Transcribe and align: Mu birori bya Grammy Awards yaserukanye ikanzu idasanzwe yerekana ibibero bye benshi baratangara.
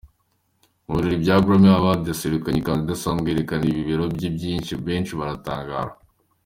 Mu 0.87 0.91
birori 0.95 1.15
bya 1.23 1.35
Grammy 1.45 1.69
Awards 1.77 2.09
yaserukanye 2.09 2.59
ikanzu 2.59 2.83
idasanzwe 2.85 3.27
yerekana 3.29 3.63
ibibero 3.67 4.03
bye 4.15 4.27
benshi 4.87 5.11
baratangara. 5.19 5.91